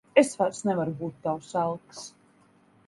[0.21, 2.05] Es vairs nevaru būt tavs elks.